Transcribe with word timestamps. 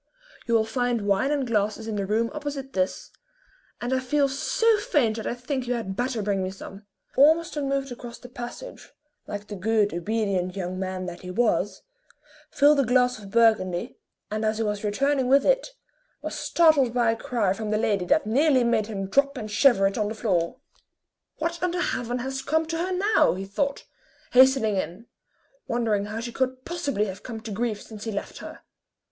You 0.47 0.55
will 0.55 0.65
find 0.65 1.05
wine 1.05 1.29
and 1.29 1.45
glasses 1.45 1.87
in 1.87 1.95
the 1.95 2.07
room 2.07 2.31
opposite 2.33 2.73
this, 2.73 3.11
and 3.79 3.93
I 3.93 3.99
feel 3.99 4.27
so 4.27 4.79
faint 4.79 5.17
that 5.17 5.27
I 5.27 5.35
think 5.35 5.67
you 5.67 5.75
had 5.75 5.95
better 5.95 6.23
bring 6.23 6.41
me 6.41 6.49
some." 6.49 6.87
Ormiston 7.15 7.69
moved 7.69 7.91
across 7.91 8.17
the 8.17 8.27
passage, 8.27 8.89
like 9.27 9.45
the 9.45 9.55
good, 9.55 9.93
obedient 9.93 10.55
young 10.55 10.79
man 10.79 11.05
that 11.05 11.19
he 11.21 11.29
was, 11.29 11.83
filled 12.49 12.79
a 12.79 12.83
glass 12.83 13.19
of 13.19 13.29
Burgundy, 13.29 13.99
and 14.31 14.43
as 14.43 14.57
he 14.57 14.63
was 14.63 14.83
returning 14.83 15.27
with 15.27 15.45
it, 15.45 15.73
was 16.23 16.33
startled 16.33 16.95
by 16.95 17.11
a 17.11 17.15
cry 17.15 17.53
from 17.53 17.69
the 17.69 17.77
lady 17.77 18.05
that 18.05 18.25
nearly 18.25 18.63
made 18.63 18.87
him 18.87 19.05
drop 19.07 19.37
and 19.37 19.51
shiver 19.51 19.85
it 19.85 19.99
on 19.99 20.07
the 20.07 20.15
floor. 20.15 20.55
"What 21.37 21.61
under 21.61 21.79
heaven 21.79 22.17
has 22.17 22.41
come 22.41 22.65
to 22.65 22.77
her 22.79 22.91
now?" 22.91 23.35
he 23.35 23.45
thought, 23.45 23.83
hastening 24.31 24.77
in, 24.77 25.05
wondering 25.67 26.05
how 26.05 26.21
she 26.21 26.31
could 26.31 26.65
possibly 26.65 27.05
have 27.05 27.21
come 27.21 27.39
to 27.41 27.51
grief 27.51 27.83
since 27.83 28.05
he 28.05 28.11
left 28.11 28.39
her. 28.39 28.61